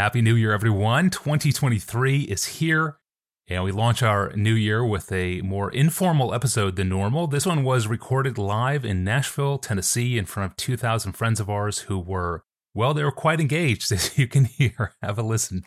[0.00, 1.10] Happy New Year, everyone.
[1.10, 2.96] 2023 is here,
[3.48, 7.26] and we launch our new year with a more informal episode than normal.
[7.26, 11.80] This one was recorded live in Nashville, Tennessee, in front of 2,000 friends of ours
[11.80, 14.94] who were, well, they were quite engaged, as you can hear.
[15.02, 15.66] Have a listen.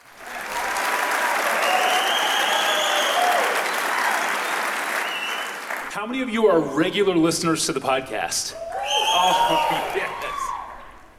[5.92, 8.56] How many of you are regular listeners to the podcast?
[8.58, 10.23] Oh, yes.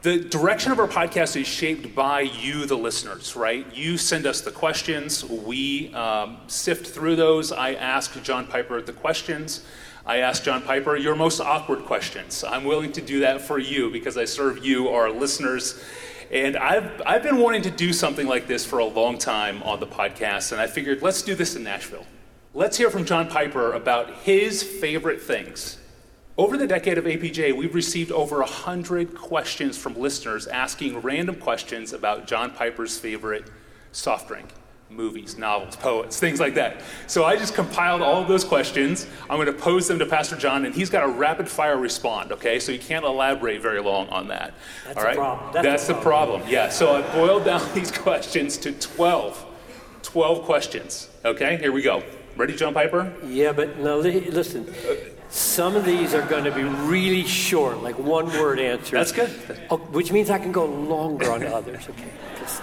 [0.05, 3.65] The direction of our podcast is shaped by you, the listeners, right?
[3.75, 7.51] You send us the questions, we um, sift through those.
[7.51, 9.65] I ask John Piper the questions.
[10.05, 12.43] I ask John Piper your most awkward questions.
[12.43, 15.83] I'm willing to do that for you because I serve you, our listeners.
[16.29, 19.79] And I've, I've been wanting to do something like this for a long time on
[19.79, 22.05] the podcast, and I figured let's do this in Nashville.
[22.53, 25.79] Let's hear from John Piper about his favorite things
[26.37, 31.93] over the decade of APJ, we've received over 100 questions from listeners asking random questions
[31.93, 33.45] about John Piper's favorite
[33.93, 34.49] soft drink,
[34.89, 36.81] movies, novels, poets, things like that.
[37.07, 39.07] So I just compiled all of those questions.
[39.29, 42.33] I'm going to pose them to Pastor John, and he's got a rapid fire respond,
[42.33, 42.59] okay?
[42.59, 44.53] So he can't elaborate very long on that.
[44.85, 45.15] That's all right?
[45.15, 45.53] the problem.
[45.53, 46.67] That's, That's the the problem, yeah.
[46.67, 49.45] So I boiled down these questions to 12.
[50.03, 51.55] 12 questions, okay?
[51.57, 52.03] Here we go.
[52.35, 53.13] Ready, John Piper?
[53.25, 54.67] Yeah, but now li- listen.
[54.69, 54.95] Uh,
[55.29, 58.91] Some of these are going to be really short, like one word answers.
[58.91, 59.59] That's good.
[59.69, 61.87] Oh, which means I can go longer on others.
[61.89, 62.09] Okay.
[62.39, 62.61] Just-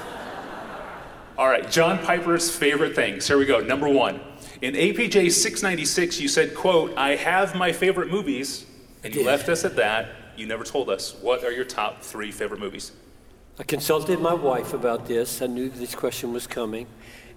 [1.36, 3.26] All right, John Piper's favorite things.
[3.26, 3.60] Here we go.
[3.60, 4.20] Number one.
[4.60, 8.64] In APJ 696, you said, quote, I have my favorite movies,
[9.02, 10.10] and you left us at that.
[10.36, 11.14] You never told us.
[11.20, 12.92] What are your top three favorite movies?
[13.58, 15.42] I consulted my wife about this.
[15.42, 16.86] I knew this question was coming.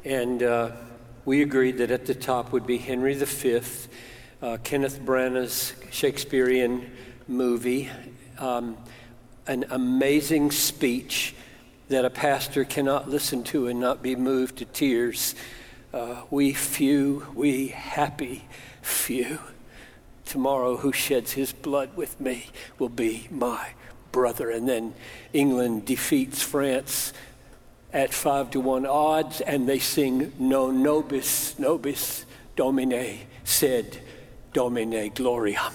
[0.06, 0.72] And uh,
[1.26, 3.62] we agreed that at the top would be Henry V,
[4.46, 6.92] uh, Kenneth Branagh's Shakespearean
[7.28, 7.90] movie,
[8.38, 8.78] um,
[9.48, 11.34] an amazing speech
[11.88, 15.34] that a pastor cannot listen to and not be moved to tears.
[15.92, 18.48] Uh, we few, we happy
[18.84, 19.40] few.
[20.26, 23.70] Tomorrow, who sheds his blood with me will be my
[24.12, 24.52] brother.
[24.52, 24.94] And then
[25.34, 27.14] England defeats France
[27.92, 34.02] at five to one odds, and they sing No nobis, nobis domine, sed
[34.56, 35.70] domine Gloria.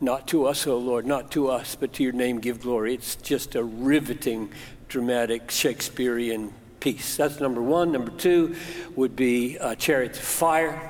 [0.00, 2.94] Not to us, O Lord, not to us, but to your name give glory.
[2.94, 4.52] It's just a riveting,
[4.88, 7.16] dramatic Shakespearean piece.
[7.16, 7.90] That's number one.
[7.90, 8.54] Number two
[8.94, 10.88] would be uh, Chariots of Fire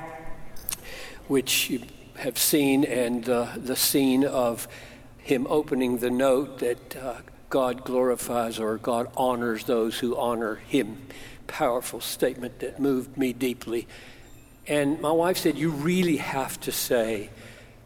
[1.27, 1.81] which you
[2.17, 4.67] have seen, and uh, the scene of
[5.17, 7.15] him opening the note that uh,
[7.49, 11.01] God glorifies or God honors those who honor him.
[11.47, 13.87] Powerful statement that moved me deeply.
[14.67, 17.29] And my wife said, You really have to say,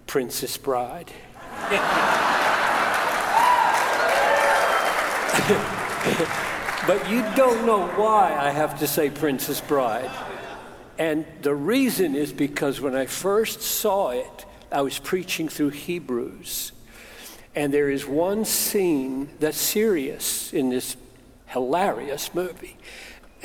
[0.05, 1.11] Princess Bride.
[6.88, 10.09] but you don't know why I have to say Princess Bride.
[10.97, 16.71] And the reason is because when I first saw it, I was preaching through Hebrews.
[17.55, 20.95] And there is one scene that's serious in this
[21.47, 22.77] hilarious movie.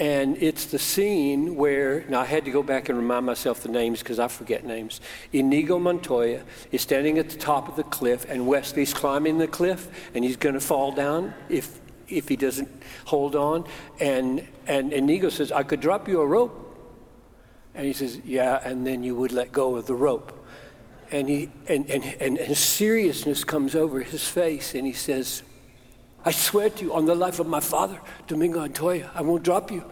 [0.03, 3.69] And it's the scene where, now I had to go back and remind myself the
[3.69, 5.01] names because I forget names.
[5.33, 6.43] Inigo Montoya
[6.73, 10.37] is standing at the top of the cliff, and Westley's climbing the cliff, and he's
[10.37, 12.69] going to fall down if, if he doesn't
[13.05, 13.65] hold on.
[14.01, 16.59] And, and Inigo says, I could drop you a rope.
[17.77, 20.45] And he says, Yeah, and then you would let go of the rope.
[21.13, 25.45] And, he, and, and, and, and seriousness comes over his face, and he says,
[26.25, 29.71] I swear to you, on the life of my father, Domingo Montoya, I won't drop
[29.71, 29.85] you.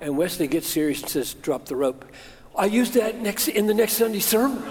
[0.00, 2.04] And Westley gets serious and says, Drop the rope.
[2.56, 4.62] I used that next, in the next Sunday sermon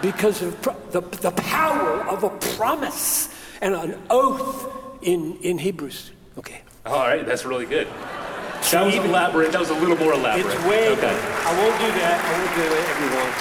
[0.00, 3.28] because of pro- the, the power of a promise
[3.60, 4.72] and an oath
[5.02, 6.10] in, in Hebrews.
[6.38, 6.62] Okay.
[6.86, 7.86] All right, that's really good.
[8.70, 9.52] That was elaborate.
[9.52, 10.46] That was a little more elaborate.
[10.46, 11.00] It's way okay.
[11.00, 11.48] better.
[11.48, 12.24] I won't do that.
[12.24, 13.32] I won't do it, everyone.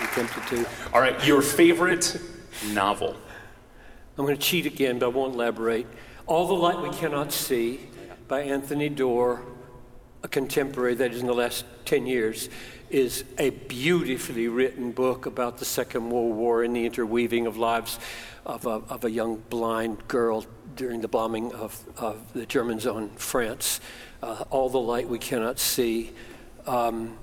[0.00, 0.94] I'm tempted to.
[0.94, 2.20] All right, your favorite
[2.72, 3.16] novel.
[4.18, 5.86] I'm going to cheat again, but I won't elaborate.
[6.26, 7.78] All the Light We Cannot See
[8.26, 9.40] by Anthony Doerr,
[10.24, 12.48] a contemporary that is in the last 10 years,
[12.90, 18.00] is a beautifully written book about the Second World War and the interweaving of lives
[18.44, 20.44] of a, of a young blind girl
[20.74, 23.80] during the bombing of, of the Germans on France.
[24.20, 26.12] Uh, All the Light We Cannot See.
[26.66, 27.18] Um,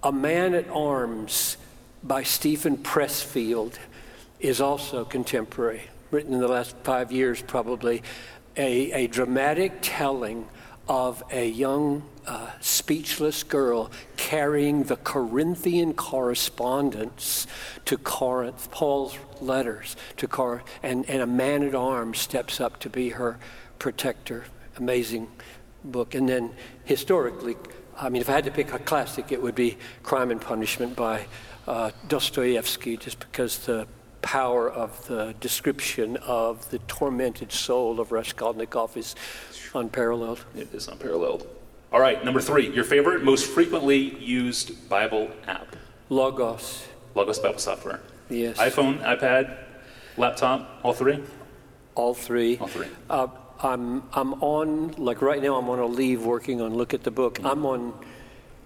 [0.00, 1.56] a Man at Arms
[2.04, 3.78] by Steven Pressfield
[4.38, 8.02] is also contemporary, written in the last five years probably.
[8.56, 10.46] A, a dramatic telling
[10.88, 17.46] of a young uh, speechless girl carrying the Corinthian correspondence
[17.84, 22.88] to Corinth, Paul's letters to Corinth, and, and a man at arms steps up to
[22.88, 23.38] be her
[23.78, 24.44] protector.
[24.76, 25.28] amazing
[25.84, 26.14] book.
[26.14, 26.52] And then
[26.84, 27.56] historically,
[27.96, 30.96] I mean, if I had to pick a classic, it would be Crime and Punishment
[30.96, 31.26] by
[31.66, 33.86] uh, Dostoevsky, just because the
[34.24, 39.14] power of the description of the tormented soul of Raskolnikov is
[39.74, 40.44] unparalleled.
[40.56, 41.46] It is unparalleled.
[41.92, 45.76] All right, number three, your favorite, most frequently used Bible app?
[46.08, 46.88] Logos.
[47.14, 48.00] Logos Bible software.
[48.30, 48.56] Yes.
[48.56, 49.58] iPhone, iPad,
[50.16, 51.22] laptop, all three?
[51.94, 52.56] All three.
[52.56, 52.88] All three.
[53.10, 53.28] Uh,
[53.62, 57.10] I'm, I'm on, like right now, I'm on a leave working on Look at the
[57.10, 57.34] Book.
[57.34, 57.46] Mm-hmm.
[57.46, 57.92] I'm on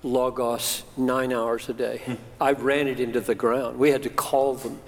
[0.05, 2.03] Logos nine hours a day.
[2.07, 2.15] Hmm.
[2.41, 3.77] I ran it into the ground.
[3.77, 4.79] We had to call them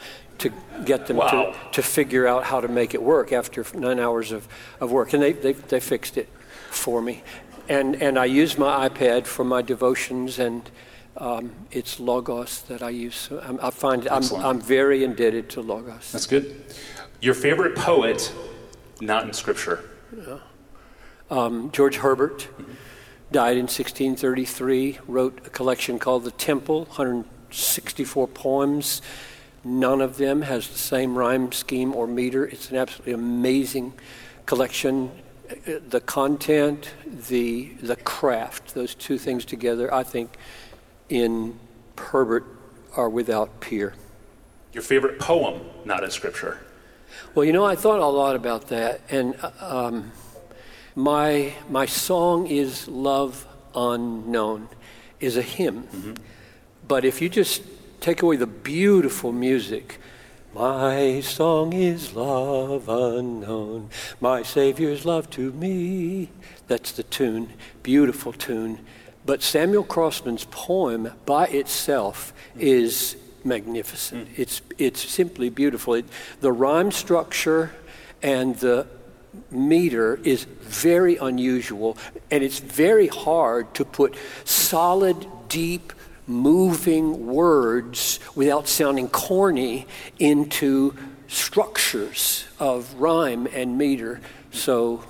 [0.40, 0.52] to
[0.84, 1.52] get them Wow.
[1.52, 4.48] to, to figure out how to make it work after nine hours of,
[4.80, 5.12] of work.
[5.12, 6.28] And they, they, they fixed it
[6.70, 7.22] for me.
[7.68, 10.68] And, and I use my iPad for my devotions, and
[11.16, 13.14] um, it's Logos that I use.
[13.14, 16.10] So I'm, I find I'm, I'm very indebted to Logos.
[16.10, 16.64] That's good.
[17.20, 18.32] Your favorite poet,
[19.00, 19.84] not in Scripture?
[21.30, 22.48] Um, George Herbert
[23.30, 29.02] died in 1633, wrote a collection called The Temple, 164 poems.
[29.62, 32.46] None of them has the same rhyme scheme or meter.
[32.46, 33.92] It's an absolutely amazing
[34.46, 35.10] collection.
[35.66, 40.36] The content, the, the craft, those two things together, I think,
[41.08, 41.58] in
[41.98, 42.46] Herbert
[42.96, 43.94] are without peer.
[44.72, 46.58] Your favorite poem, not in Scripture?
[47.34, 50.12] Well, you know, I thought a lot about that, and um,
[50.94, 54.68] my my song is "Love Unknown,"
[55.18, 56.14] is a hymn.
[56.86, 57.62] But if you just
[58.00, 59.98] take away the beautiful music,
[60.54, 66.30] my song is love unknown, my Savior's love to me.
[66.66, 67.52] That's the tune,
[67.82, 68.80] beautiful tune.
[69.26, 74.28] But Samuel Crossman's poem by itself is magnificent.
[74.28, 74.34] Hmm.
[74.42, 75.94] It's, it's simply beautiful.
[75.94, 76.06] It,
[76.40, 77.72] the rhyme structure
[78.22, 78.86] and the
[79.50, 81.96] meter is very unusual,
[82.30, 85.92] and it's very hard to put solid, deep,
[86.30, 89.86] moving words without sounding corny
[90.18, 90.94] into
[91.28, 94.20] structures of rhyme and meter.
[94.50, 95.04] So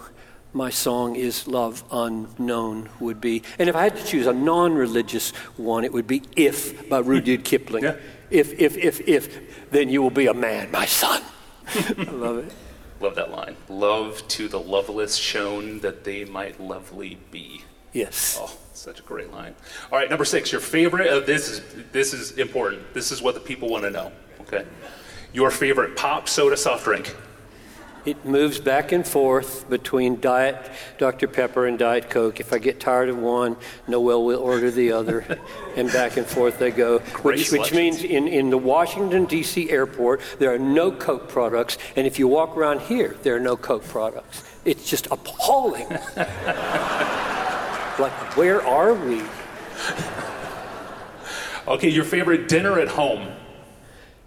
[0.52, 3.42] my song is Love Unknown would be.
[3.58, 7.44] And if I had to choose a non-religious one, it would be If by Rudyard
[7.44, 7.84] Kipling.
[7.84, 7.96] Yeah.
[8.30, 11.22] If, if, if, if, then you will be a man, my son.
[11.66, 12.52] I love it.
[13.00, 13.56] Love that line.
[13.68, 17.62] Love to the loveless shown that they might lovely be.
[17.92, 18.38] Yes.
[18.40, 19.54] Oh, such a great line.
[19.90, 20.52] All right, number six.
[20.52, 21.08] Your favorite.
[21.08, 22.94] Uh, this is this is important.
[22.94, 24.12] This is what the people want to know.
[24.42, 24.64] Okay.
[25.32, 27.14] Your favorite pop soda soft drink.
[28.06, 31.28] It moves back and forth between Diet Dr.
[31.28, 32.40] Pepper and Diet Coke.
[32.40, 33.56] If I get tired of one,
[33.86, 35.38] Noel will order the other,
[35.76, 37.00] and back and forth they go.
[37.22, 39.70] Which, which means in, in the Washington, D.C.
[39.70, 43.56] airport, there are no Coke products, and if you walk around here, there are no
[43.56, 44.44] Coke products.
[44.64, 45.86] It's just appalling.
[48.00, 49.22] like, where are we?
[51.68, 53.28] Okay, your favorite dinner at home.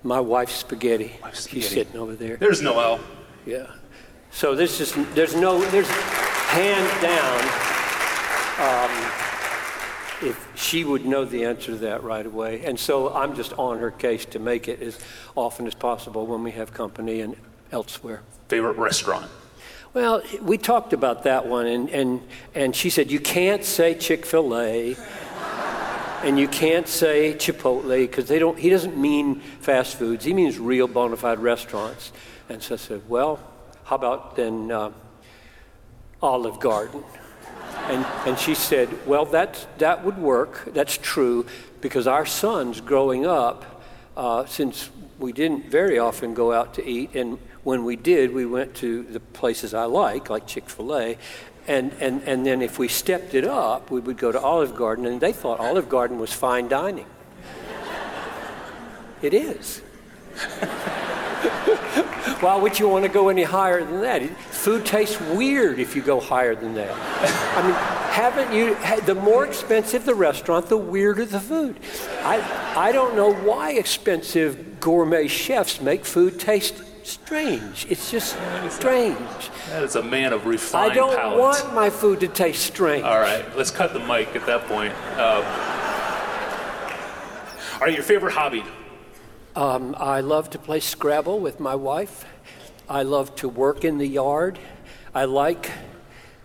[0.04, 1.18] My wife's spaghetti.
[1.22, 2.38] Wife's She's sitting over there.
[2.38, 3.00] There's Noel.
[3.46, 3.68] Yeah.
[4.32, 7.40] So this is there's no there's hands down.
[8.60, 8.92] Um,
[10.22, 13.80] if she would know the answer to that right away, and so I'm just on
[13.80, 15.00] her case to make it as
[15.36, 17.36] often as possible when we have company and
[17.72, 18.22] elsewhere.
[18.48, 19.30] Favorite restaurant.
[19.94, 22.22] Well, we talked about that one, and and
[22.56, 24.96] and she said you can't say Chick Fil A.
[26.24, 28.58] And you can't say Chipotle because they don't.
[28.58, 30.24] He doesn't mean fast foods.
[30.24, 32.14] He means real bona fide restaurants.
[32.48, 33.42] And so I said, well,
[33.84, 34.92] how about then uh,
[36.22, 37.04] Olive Garden?
[37.90, 40.64] And and she said, well, that that would work.
[40.74, 41.46] That's true
[41.82, 43.84] because our sons growing up,
[44.16, 48.46] uh, since we didn't very often go out to eat, and when we did, we
[48.46, 51.18] went to the places I like, like Chick Fil A.
[51.68, 55.06] And, and, and then if we stepped it up, we would go to Olive Garden,
[55.06, 57.08] and they thought Olive Garden was fine dining.
[59.22, 59.80] It is.
[62.42, 64.22] Why would you want to go any higher than that?
[64.38, 66.92] Food tastes weird if you go higher than that.
[67.58, 67.74] I mean,
[68.12, 68.76] haven't you?
[69.06, 71.80] The more expensive the restaurant, the weirder the food.
[72.22, 72.42] I,
[72.76, 77.86] I don't know why expensive gourmet chefs make food taste strange.
[77.90, 78.38] It's just
[78.70, 79.50] strange.
[79.70, 80.92] That is a man of refined palate.
[80.92, 81.40] I don't palate.
[81.40, 83.04] want my food to taste strange.
[83.04, 84.94] All right, let's cut the mic at that point.
[85.18, 85.44] Uh,
[87.74, 88.64] all right, your favorite hobby.
[89.56, 92.26] Um, I love to play Scrabble with my wife.
[92.90, 94.60] I love to work in the yard.
[95.14, 95.72] I like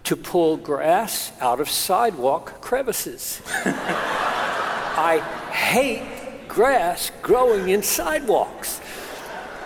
[0.04, 3.42] to pull grass out of sidewalk crevices.
[3.64, 5.20] I
[5.52, 8.80] hate grass growing in sidewalks.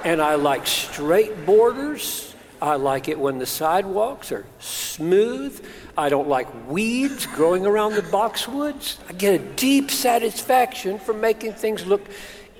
[0.04, 2.35] And I like straight borders.
[2.61, 5.64] I like it when the sidewalks are smooth.
[5.97, 8.99] I don't like weeds growing around the boxwoods.
[9.09, 12.02] I get a deep satisfaction from making things look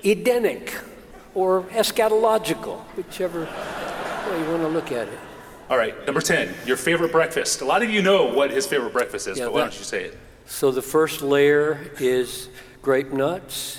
[0.03, 0.73] Edenic
[1.33, 5.19] or eschatological, whichever way you want to look at it.
[5.69, 7.61] All right, number 10, your favorite breakfast.
[7.61, 9.79] A lot of you know what his favorite breakfast is, Yeah, but why that- don't
[9.79, 10.17] you say it?
[10.45, 12.49] So the first layer is
[12.81, 13.72] grape nuts,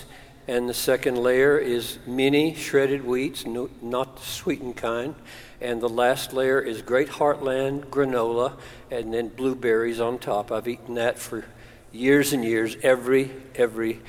[0.47, 5.15] and the second layer is mini shredded wheats, no, not the sweetened kind.
[5.61, 8.59] And the last layer is Great Heartland granola,
[8.91, 10.53] and then blueberries on top.
[10.53, 11.45] I've eaten that for
[11.93, 14.01] years and years, every every.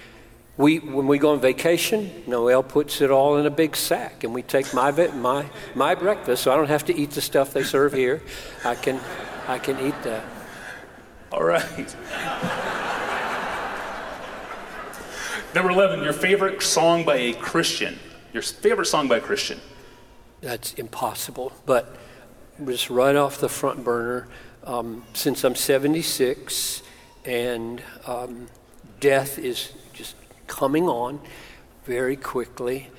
[0.58, 4.34] We, when we go on vacation, Noel puts it all in a big sack, and
[4.34, 7.64] we take my, my, my breakfast, so I don't have to eat the stuff they
[7.64, 8.22] serve here.
[8.64, 9.00] I can,
[9.48, 10.24] I can eat that.
[11.32, 11.96] All right.
[15.54, 17.98] Number 11, your favorite song by a Christian.
[18.34, 19.60] Your favorite song by a Christian.
[20.42, 21.54] That's impossible.
[21.66, 21.96] But
[22.66, 24.28] just right off the front burner,
[24.64, 26.82] um, since I'm 76
[27.26, 28.48] and um,
[29.00, 30.16] death is just
[30.48, 31.20] coming on
[31.86, 32.90] very quickly,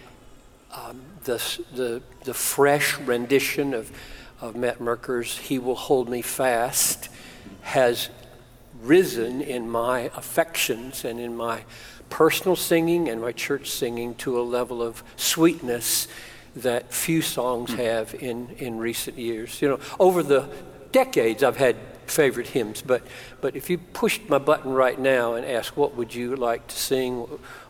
[0.73, 1.37] um, the,
[1.75, 3.91] the, the fresh rendition of,
[4.41, 7.09] of Matt Merker's He Will Hold Me Fast
[7.63, 8.11] has
[8.83, 11.65] risen in my affections and in my
[12.11, 16.09] personal singing and my church singing to a level of sweetness
[16.55, 17.77] that few songs hmm.
[17.77, 19.61] have in, in recent years.
[19.61, 20.49] You know, over the
[20.93, 23.03] decades, I've had favorite hymns, but,
[23.41, 26.77] but if you pushed my button right now and asked, what would you like to
[26.77, 27.21] sing?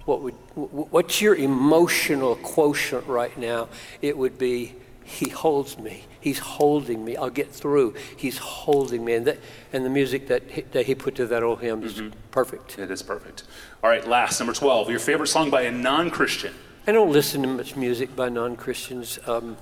[0.05, 3.69] What would, what's your emotional quotient right now?
[4.03, 4.75] It would be,
[5.07, 6.05] He holds me.
[6.21, 7.17] He's holding me.
[7.17, 7.95] I'll get through.
[8.17, 9.15] He's holding me.
[9.15, 9.39] And, that,
[9.73, 12.77] and the music that he, that he put to that old hymn is perfect.
[12.77, 13.45] It is perfect.
[13.85, 16.53] All right, last, number 12, your favorite song by a non Christian.
[16.89, 19.57] I don't listen to much music by non Christians, um,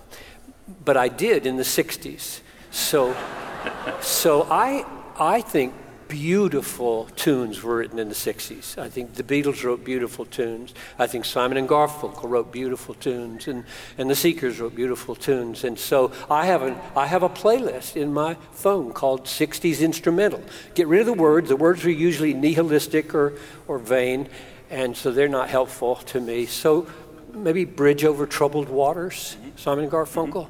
[0.82, 2.40] but I did in the 60s.
[2.70, 3.14] So,
[4.00, 4.86] so I,
[5.18, 5.74] I think
[6.08, 8.78] beautiful tunes were written in the 60s.
[8.78, 10.74] I think the Beatles wrote beautiful tunes.
[10.98, 13.64] I think Simon and Garfunkel wrote beautiful tunes, and,
[13.98, 15.64] and the Seekers wrote beautiful tunes.
[15.64, 20.42] And so I have, an, I have a playlist in my phone called 60s Instrumental.
[20.74, 21.48] Get rid of the words.
[21.48, 23.34] The words are usually nihilistic or,
[23.68, 24.28] or vain,
[24.70, 26.46] and so they're not helpful to me.
[26.46, 26.86] So
[27.32, 29.56] maybe Bridge Over Troubled Waters, mm-hmm.
[29.56, 30.20] Simon and mm-hmm.
[30.20, 30.48] Garfunkel.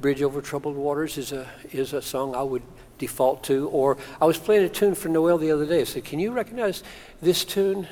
[0.00, 2.62] Bridge Over Troubled Waters is a, is a song I would
[3.06, 3.68] default to.
[3.68, 5.80] Or I was playing a tune for Noel the other day.
[5.82, 6.82] I said, Can you recognize
[7.20, 7.86] this tune?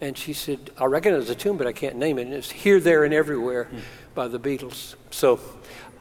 [0.00, 2.26] And she said, I recognize the tune, but I can't name it.
[2.26, 3.68] And it's Here, There, and Everywhere
[4.14, 4.94] by the Beatles.
[5.10, 5.40] So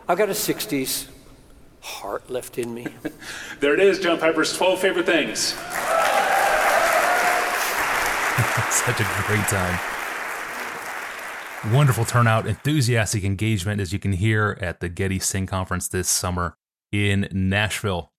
[0.07, 1.07] I've got a 60s
[1.81, 2.87] heart left in me.
[3.59, 5.39] There it is, John Piper's 12 favorite things.
[8.73, 9.79] Such a great time.
[11.71, 16.55] Wonderful turnout, enthusiastic engagement, as you can hear at the Getty Sing Conference this summer
[16.91, 18.11] in Nashville.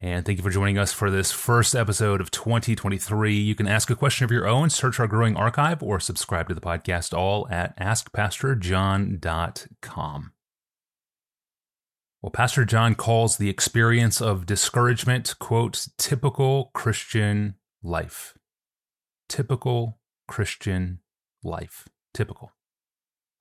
[0.00, 3.34] And thank you for joining us for this first episode of 2023.
[3.34, 6.54] You can ask a question of your own, search our growing archive, or subscribe to
[6.54, 10.32] the podcast all at askpastorjohn.com.
[12.20, 18.34] Well, Pastor John calls the experience of discouragement, quote, typical Christian life.
[19.28, 19.98] Typical
[20.28, 21.00] Christian
[21.42, 21.88] life.
[22.12, 22.52] Typical.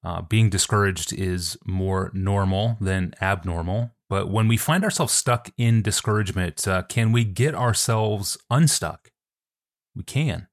[0.04, 3.92] Uh, being discouraged is more normal than abnormal.
[4.16, 9.12] But when we find ourselves stuck in discouragement, uh, can we get ourselves unstuck?
[9.94, 10.48] We can.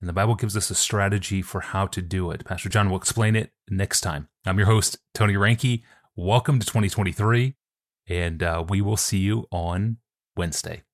[0.00, 2.44] And the Bible gives us a strategy for how to do it.
[2.44, 4.28] Pastor John will explain it next time.
[4.46, 5.82] I'm your host, Tony Reinke.
[6.14, 7.56] Welcome to 2023,
[8.06, 9.96] and uh, we will see you on
[10.36, 10.84] Wednesday.